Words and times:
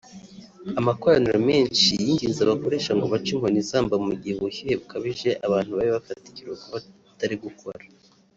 Amakoraniro 0.79 1.37
menshi 1.49 1.89
yinginze 2.05 2.39
abakoresha 2.43 2.91
ngo 2.97 3.05
bace 3.13 3.29
inkoni 3.33 3.57
izamba 3.63 3.95
mu 4.05 4.13
gihe 4.21 4.35
ubushyuhe 4.37 4.73
bukabije 4.81 5.29
abantu 5.45 5.71
babe 5.77 5.91
bafata 5.97 6.23
ikiruhuko 6.29 6.67
batari 6.75 7.35
gukora 7.45 7.81